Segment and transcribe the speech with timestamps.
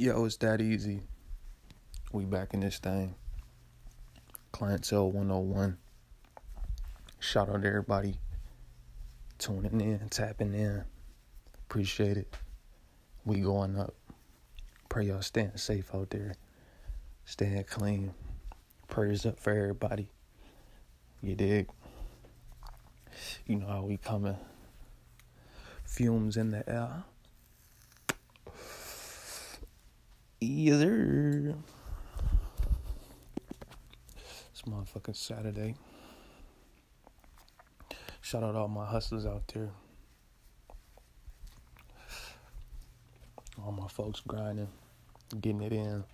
[0.00, 1.00] Yo, it's that easy.
[2.12, 3.16] We back in this thing.
[4.52, 5.76] Clientele 101.
[7.18, 8.14] Shout out to everybody
[9.38, 10.84] tuning in, tapping in.
[11.66, 12.32] Appreciate it.
[13.24, 13.92] We going up.
[14.88, 16.36] Pray y'all staying safe out there.
[17.24, 18.14] Staying clean.
[18.86, 20.10] Prayers up for everybody.
[21.20, 21.70] You dig?
[23.48, 24.38] You know how we coming.
[25.82, 27.02] Fumes in the air.
[30.40, 31.54] Yes, sir.
[34.52, 35.74] It's motherfucking Saturday.
[38.20, 39.70] Shout out all my hustlers out there.
[43.64, 44.68] All my folks grinding,
[45.40, 46.04] getting it in.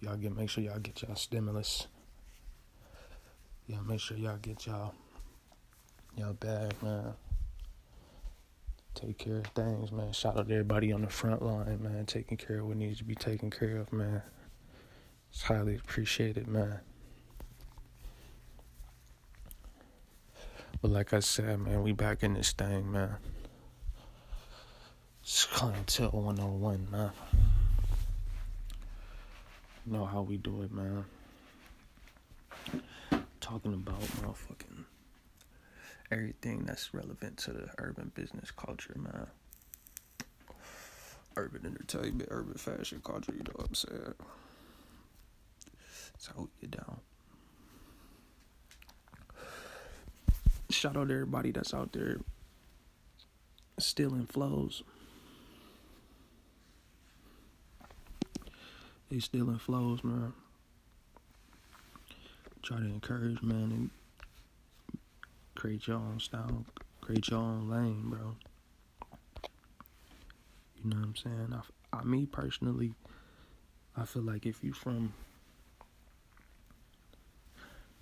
[0.00, 1.86] Y'all get make sure y'all get y'all stimulus.
[3.68, 4.92] Y'all make sure y'all get y'all
[6.16, 7.14] y'all bag, man.
[8.94, 10.12] Take care of things, man.
[10.12, 13.04] Shout out to everybody on the front line, man, taking care of what needs to
[13.04, 14.22] be taken care of, man.
[15.30, 16.80] It's highly appreciated, man.
[20.82, 23.16] But like I said, man, we back in this thing, man.
[25.22, 27.12] It's clientele 101, man.
[29.86, 31.04] Know how we do it, man.
[33.40, 34.71] Talking about motherfucking
[36.12, 39.26] everything that's relevant to the urban business culture, man.
[41.36, 44.14] Urban entertainment, urban fashion culture, you know what I'm saying?
[46.36, 47.00] We get down.
[50.70, 52.18] Shout out to everybody that's out there
[53.78, 54.82] stealing flows.
[59.10, 60.32] They stealing flows, man.
[62.62, 63.90] Try to encourage, man, and
[65.62, 66.64] create your own style,
[67.00, 68.34] create your own lane, bro.
[70.82, 71.54] You know what I'm saying?
[71.54, 72.94] I, I me personally,
[73.96, 75.14] I feel like if you from,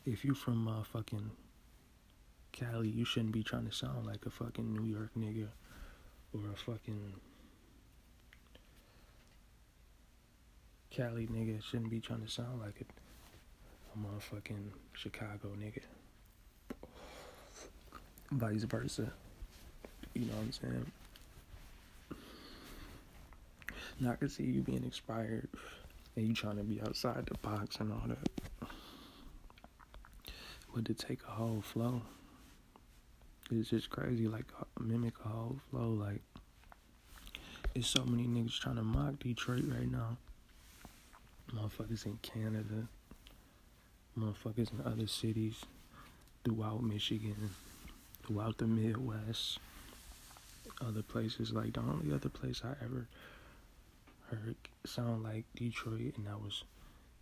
[0.06, 1.32] if you from uh, fucking
[2.52, 5.48] Cali, you shouldn't be trying to sound like a fucking New York nigga
[6.32, 7.12] or a fucking
[10.90, 12.86] Cali nigga shouldn't be trying to sound like a,
[13.92, 15.82] a motherfucking Chicago nigga.
[18.30, 19.12] Vice versa.
[20.14, 20.92] You know what I'm saying?
[24.00, 25.48] Now I can see you being inspired
[26.16, 28.68] and you trying to be outside the box and all that.
[30.74, 32.02] But to take a whole flow,
[33.50, 34.28] it's just crazy.
[34.28, 35.90] Like uh, mimic a whole flow.
[35.90, 36.22] Like
[37.74, 40.16] there's so many niggas trying to mock Detroit right now.
[41.52, 42.86] Motherfuckers in Canada,
[44.16, 45.56] motherfuckers in other cities
[46.44, 47.50] throughout Michigan,
[48.26, 49.58] throughout the Midwest,
[50.80, 51.52] other places.
[51.52, 53.06] Like the only other place I ever
[54.30, 56.64] heard sound like Detroit, and that was,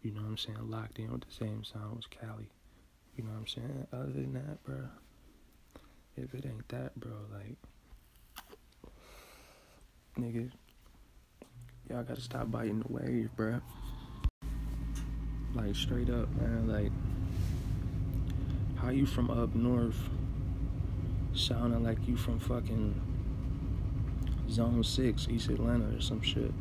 [0.02, 2.48] you know what I'm saying, locked in with the same sound was Cali.
[3.16, 3.86] You know what I'm saying?
[3.92, 4.88] Other than that, bro,
[6.16, 7.56] if it ain't that, bro, like,
[10.18, 10.50] nigga,
[11.90, 13.60] y'all gotta stop biting the wave, bro.
[15.54, 16.92] Like, straight up, man, like,
[18.76, 19.98] how you from up north
[21.38, 23.00] sounding like you from fucking
[24.50, 26.52] Zone 6, East Atlanta or some shit?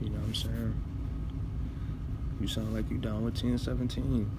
[0.00, 0.82] You know what I'm saying?
[2.40, 4.30] You sound like you down with 1017.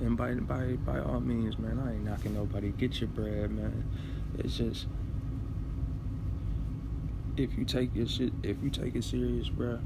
[0.00, 2.70] And by by by all means, man, I ain't knocking nobody.
[2.70, 3.88] Get your bread, man.
[4.38, 4.86] It's just
[7.36, 9.78] if you take your shit, if you take it serious, bro,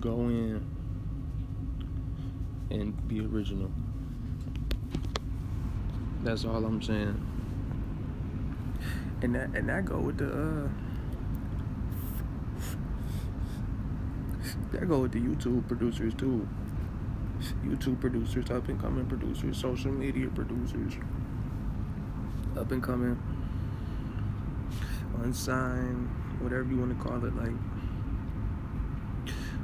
[0.00, 0.64] go in
[2.70, 3.70] and be original.
[6.24, 7.20] That's all I'm saying.
[9.20, 10.68] And that and that go with the uh
[14.72, 16.48] that go with the YouTube producers too.
[17.62, 20.94] YouTube producers, up and coming producers, social media producers,
[22.56, 23.20] up and coming,
[25.22, 26.08] unsigned,
[26.40, 27.36] whatever you want to call it.
[27.36, 27.52] Like,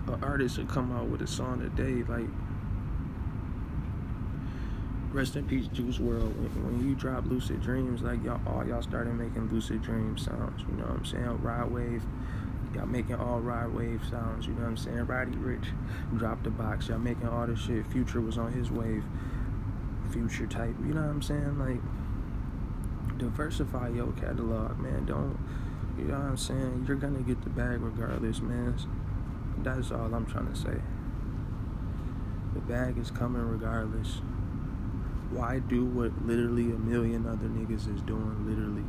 [0.08, 2.02] an artist would come out with a song a day.
[2.06, 2.29] Like,
[5.12, 6.64] rest in peace, Juice WRLD.
[6.64, 10.62] When, you drop Lucid Dreams, like y'all, all y'all started making Lucid Dream sounds.
[10.62, 11.42] You know what I'm saying?
[11.42, 12.04] Ride Wave
[12.74, 15.06] Y'all making all ride wave sounds, you know what I'm saying?
[15.06, 15.66] Roddy Ricch
[16.16, 16.88] dropped the box.
[16.88, 17.84] Y'all making all this shit.
[17.88, 19.02] Future was on his wave.
[20.12, 21.58] Future type, you know what I'm saying?
[21.58, 21.80] Like,
[23.18, 25.04] diversify your catalog, man.
[25.06, 25.36] Don't,
[25.98, 26.84] you know what I'm saying?
[26.86, 28.76] You're gonna get the bag regardless, man.
[29.58, 30.80] That's all I'm trying to say.
[32.54, 34.20] The bag is coming regardless
[35.31, 38.85] why do what literally a million other niggas is doing literally?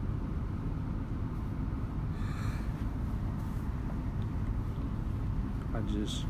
[5.73, 6.25] I just,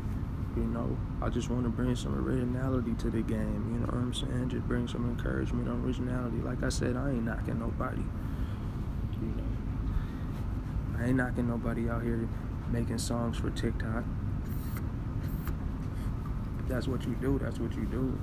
[0.56, 3.72] you know, I just want to bring some originality to the game.
[3.72, 4.50] You know what I'm saying?
[4.50, 6.38] Just bring some encouragement, originality.
[6.38, 8.02] Like I said, I ain't knocking nobody.
[9.20, 12.28] You know, I ain't knocking nobody out here
[12.70, 14.04] making songs for TikTok.
[16.60, 17.38] If that's what you do.
[17.38, 18.18] That's what you do.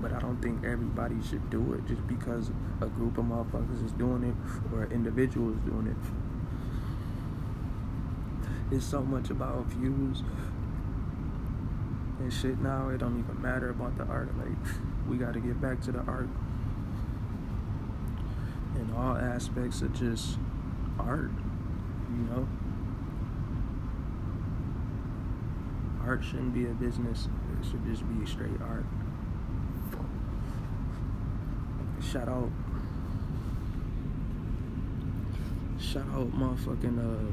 [0.00, 2.50] But I don't think everybody should do it just because
[2.80, 4.34] a group of motherfuckers is doing it
[4.74, 5.96] or an individual is doing it.
[8.74, 10.22] It's so much about views
[12.18, 12.88] and shit now.
[12.88, 14.36] It don't even matter about the art.
[14.36, 14.48] Like
[15.08, 16.28] we got to get back to the art
[18.74, 20.38] in all aspects of just
[20.98, 21.30] art.
[22.10, 22.48] You know,
[26.04, 27.28] art shouldn't be a business.
[27.60, 28.84] It should just be straight art.
[32.12, 32.50] Shout out.
[35.80, 37.32] Shout out motherfucking uh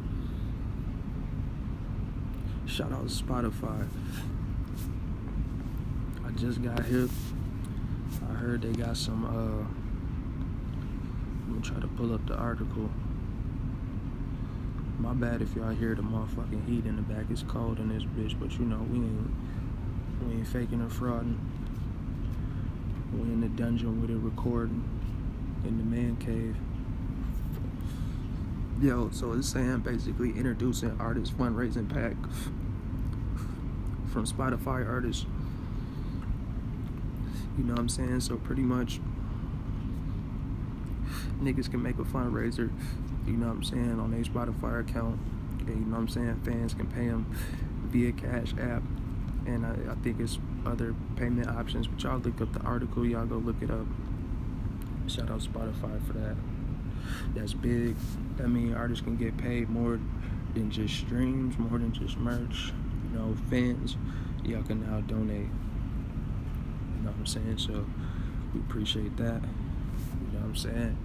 [2.65, 3.87] shout out Spotify.
[6.25, 7.11] I just got hip.
[8.27, 9.63] I heard they got some uh
[11.45, 12.89] I'm gonna try to pull up the article.
[14.97, 17.25] My bad if y'all hear the motherfucking heat in the back.
[17.29, 19.31] It's cold in this bitch, but you know we ain't
[20.25, 21.37] we ain't faking or frauding.
[23.13, 24.83] We in the dungeon with it recording
[25.65, 26.55] in the man cave.
[28.81, 32.17] Yo, so it's saying basically introducing artist fundraising pick
[34.11, 35.25] from Spotify artists.
[37.57, 38.21] You know what I'm saying?
[38.21, 38.99] So pretty much
[41.39, 42.71] niggas can make a fundraiser,
[43.27, 45.19] you know what I'm saying, on their Spotify account.
[45.59, 46.41] And you know what I'm saying?
[46.43, 47.31] Fans can pay them
[47.85, 48.81] via Cash App
[49.45, 51.87] and I, I think it's other payment options.
[51.87, 53.85] But y'all look up the article, y'all go look it up.
[55.07, 56.35] Shout out Spotify for that.
[57.35, 57.95] That's big.
[58.37, 59.99] That means artists can get paid more
[60.53, 62.71] than just streams, more than just merch.
[63.11, 63.97] You know, fans,
[64.43, 65.49] y'all can now donate.
[66.97, 67.57] You know what I'm saying?
[67.57, 67.85] So
[68.53, 69.41] we appreciate that.
[69.41, 70.97] You know what I'm saying?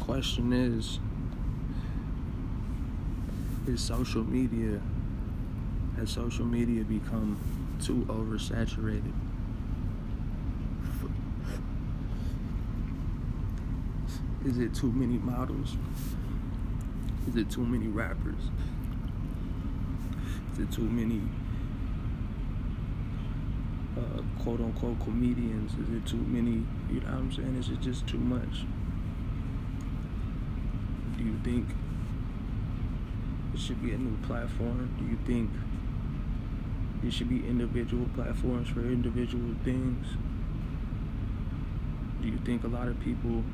[0.00, 1.00] Question is,
[3.66, 4.80] is social media
[5.96, 7.38] has social media become
[7.82, 9.12] too oversaturated?
[14.44, 15.76] Is it too many models?
[17.28, 18.50] Is it too many rappers?
[20.52, 21.20] Is it too many
[23.96, 25.72] uh, quote unquote comedians?
[25.72, 27.56] Is it too many, you know what I'm saying?
[27.56, 28.64] Is it just too much?
[31.18, 31.66] Do you think
[33.52, 34.94] it should be a new platform?
[34.98, 35.50] Do you think
[37.02, 40.06] there should be individual platforms for individual things.
[42.22, 43.44] Do you think a lot of people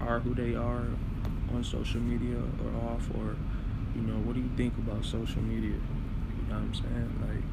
[0.00, 0.86] are who they are
[1.52, 3.36] on social media or off or
[3.94, 5.70] you know, what do you think about social media?
[5.70, 7.12] You know what I'm saying?
[7.22, 7.44] Like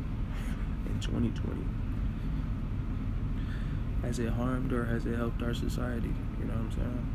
[0.94, 1.64] in 2020.
[4.02, 6.14] Has it harmed or has it helped our society?
[6.40, 7.08] You know what I'm saying?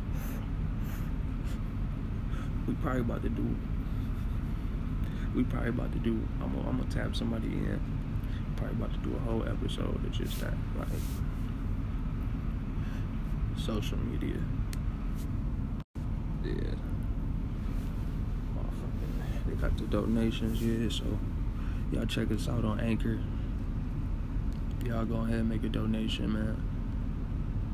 [2.66, 3.56] We probably about to do
[5.34, 6.20] we probably about to do.
[6.42, 7.80] I'm gonna, I'm gonna tap somebody in.
[8.56, 10.88] Probably about to do a whole episode of just that, like
[13.56, 14.40] social media.
[16.44, 16.74] Yeah.
[19.46, 20.88] They got the donations, yeah.
[20.88, 21.04] So
[21.92, 23.18] y'all check us out on Anchor.
[24.84, 26.62] Y'all go ahead and make a donation, man.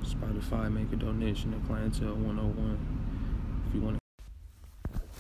[0.05, 2.79] Spotify, make a donation to Clientele 101
[3.69, 3.99] if you want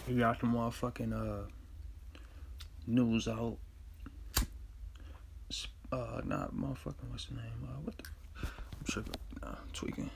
[0.06, 0.12] to.
[0.12, 1.48] You got some motherfucking uh
[2.86, 3.56] news out.
[5.92, 7.08] Uh, not motherfucking.
[7.10, 7.44] What's the name?
[7.62, 8.04] Uh, what the?
[8.42, 9.14] I'm tripping.
[9.42, 10.10] Nah, tweaking.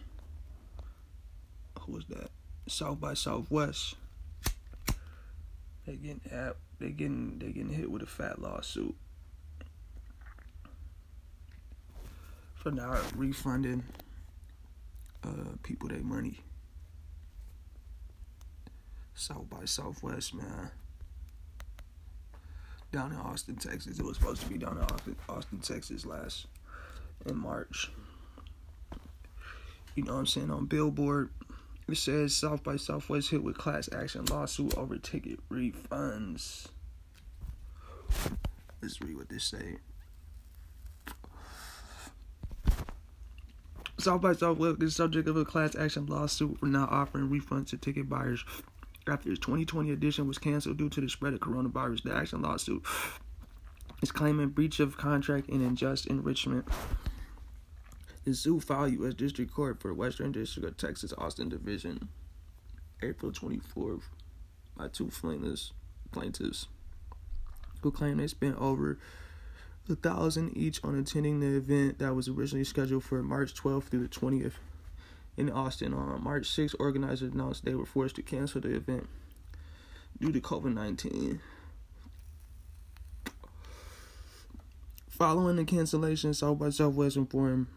[1.81, 2.31] Who was that?
[2.67, 3.95] South by Southwest.
[5.87, 8.95] They getting at, they getting they getting hit with a fat lawsuit
[12.55, 13.85] for not refunding
[15.25, 16.41] uh people their money.
[19.15, 20.71] South by Southwest, man
[22.93, 23.99] down in Austin, Texas.
[23.99, 26.47] It was supposed to be down in Austin, Austin, Texas last
[27.27, 27.91] in March.
[29.95, 30.51] You know what I'm saying?
[30.51, 31.31] On Billboard,
[31.89, 36.69] it says South by Southwest hit with class action lawsuit over ticket refunds.
[38.81, 39.79] Let's read what they say.
[43.99, 47.77] South by Southwest is subject of a class action lawsuit for not offering refunds to
[47.77, 48.45] ticket buyers
[49.09, 52.03] after its 2020 edition was canceled due to the spread of coronavirus.
[52.03, 52.85] The action lawsuit
[54.03, 56.67] is claiming breach of contract and unjust enrichment.
[58.25, 59.15] The suit filed U.S.
[59.15, 62.09] District Court for Western District of Texas, Austin Division,
[63.03, 64.03] April 24th.
[64.77, 65.73] by two plaintiffs,
[66.13, 66.69] plaintiffs
[67.83, 68.99] who claim they spent over
[69.89, 74.03] a thousand each on attending the event that was originally scheduled for March 12th through
[74.03, 74.55] the 20th
[75.39, 75.95] in Austin.
[75.95, 79.09] On March 6th, organizers announced they were forced to cancel the event
[80.21, 81.41] due to COVID 19.
[85.09, 87.69] Following the cancellation, South by Southwest informed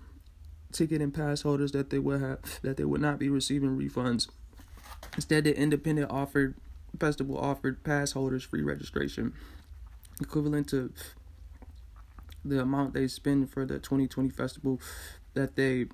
[0.72, 4.28] ticket and pass holders that they would have that they would not be receiving refunds.
[5.16, 6.56] Instead, the independent offered
[7.00, 9.34] festival offered pass holders free registration,
[10.22, 10.94] equivalent to
[12.44, 14.80] the amount they spend for the 2020 festival
[15.34, 15.88] that they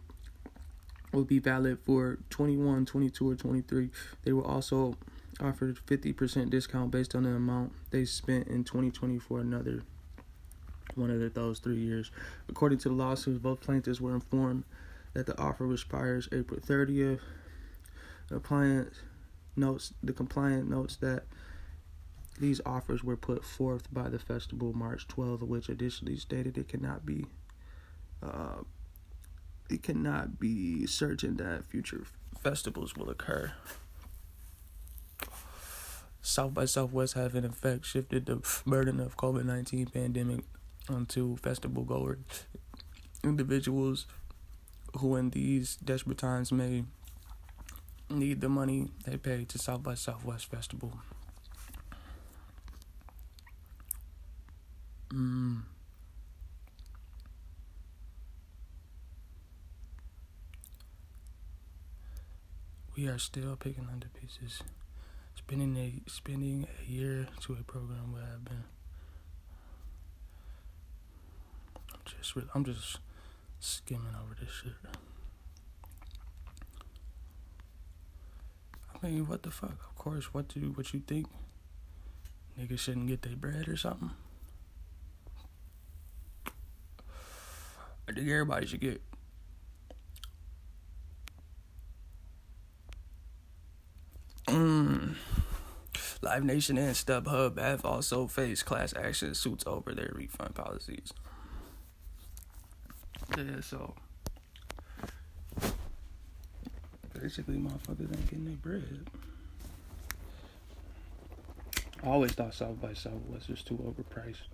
[1.14, 3.90] will be valid for 21, 22, or 23.
[4.24, 4.96] They were also
[5.40, 9.84] offered 50% discount based on the amount they spent in 2020 for another
[10.96, 12.12] one of those three years.
[12.50, 14.64] According to the lawsuits, both plaintiffs were informed
[15.14, 17.20] that the offer expires April 30th.
[18.30, 18.94] The compliant
[19.56, 21.24] notes the compliant notes that
[22.40, 27.06] these offers were put forth by the festival March 12th, which additionally stated it cannot
[27.06, 27.26] be
[28.22, 28.58] uh,
[29.70, 32.04] it cannot be certain that future
[32.42, 33.52] festivals will occur.
[36.22, 40.42] South by Southwest have in effect shifted the burden of COVID nineteen pandemic
[40.90, 42.46] onto festival goers,
[43.24, 44.06] individuals
[44.98, 46.84] who in these desperate times may
[48.10, 50.98] need the money they pay to South by Southwest Festival.
[55.10, 55.64] Mm.
[62.98, 64.64] We are still picking under pieces.
[65.36, 68.64] Spending a spending a year to a program where I've been.
[71.94, 72.98] I'm just I'm just
[73.60, 74.74] skimming over this shit.
[78.92, 79.78] I mean, what the fuck?
[79.90, 81.28] Of course, what do what you think?
[82.60, 84.10] Niggas shouldn't get their bread or something.
[88.10, 89.02] I think everybody should get.
[94.48, 95.16] Mm.
[96.22, 101.14] Live Nation and StubHub have also faced class action suits over their refund policies.
[103.38, 103.94] Yeah, so
[107.14, 109.10] basically, motherfuckers ain't getting their bread.
[112.04, 114.48] I always thought South by Southwest was just too overpriced.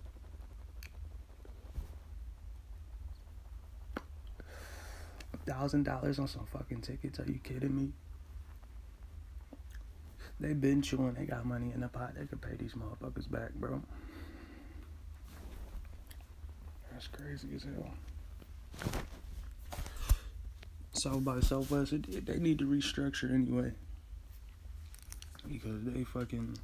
[5.46, 7.20] thousand dollars on some fucking tickets.
[7.20, 7.92] Are you kidding me?
[10.40, 11.14] They been chewing.
[11.14, 12.14] They got money in the pot.
[12.18, 13.80] They could pay these motherfuckers back, bro.
[16.92, 17.90] That's crazy as hell.
[20.92, 23.72] South by Southwest, it, they need to restructure anyway.
[25.48, 26.56] Because they fucking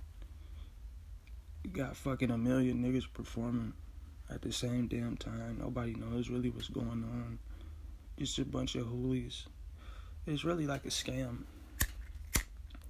[1.73, 3.73] got fucking a million niggas performing
[4.31, 5.59] at the same damn time.
[5.61, 7.39] Nobody knows really what's going on.
[8.19, 9.47] Just a bunch of hoolies.
[10.27, 11.45] It's really like a scam.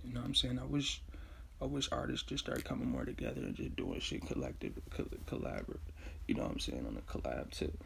[0.05, 0.59] You know what I'm saying?
[0.59, 1.03] I wish,
[1.61, 4.73] I wish artists just start coming more together and just doing shit collective,
[5.27, 5.81] collaborate.
[6.27, 7.85] You know what I'm saying on a collab tip.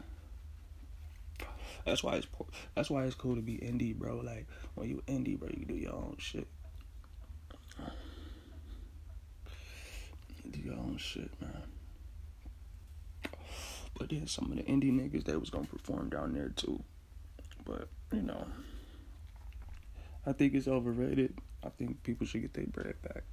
[1.85, 2.27] That's why it's
[2.73, 4.17] that's why it's cool to be indie, bro.
[4.17, 6.47] Like when you indie, bro, you do your own shit.
[10.49, 11.63] Do your own shit, man.
[13.97, 16.83] But then some of the indie niggas that was gonna perform down there too.
[17.65, 18.45] But, you know,
[20.25, 21.37] I think it's overrated.
[21.65, 23.23] I think people should get their bread back.